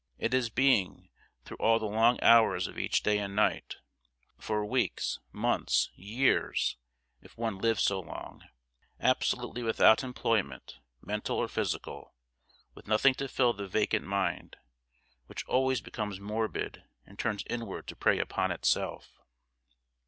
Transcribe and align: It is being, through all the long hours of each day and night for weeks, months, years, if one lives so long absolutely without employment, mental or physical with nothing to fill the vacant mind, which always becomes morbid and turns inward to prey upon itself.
It 0.17 0.33
is 0.33 0.49
being, 0.49 1.09
through 1.45 1.57
all 1.57 1.77
the 1.77 1.85
long 1.85 2.17
hours 2.23 2.65
of 2.65 2.75
each 2.79 3.03
day 3.03 3.19
and 3.19 3.35
night 3.35 3.75
for 4.39 4.65
weeks, 4.65 5.19
months, 5.31 5.91
years, 5.93 6.75
if 7.21 7.37
one 7.37 7.59
lives 7.59 7.83
so 7.83 7.99
long 7.99 8.41
absolutely 8.99 9.61
without 9.61 10.03
employment, 10.03 10.79
mental 11.03 11.37
or 11.37 11.47
physical 11.47 12.15
with 12.73 12.87
nothing 12.87 13.13
to 13.13 13.27
fill 13.27 13.53
the 13.53 13.67
vacant 13.67 14.07
mind, 14.07 14.57
which 15.27 15.45
always 15.45 15.81
becomes 15.81 16.19
morbid 16.19 16.83
and 17.05 17.19
turns 17.19 17.43
inward 17.47 17.85
to 17.85 17.95
prey 17.95 18.17
upon 18.17 18.51
itself. 18.51 19.19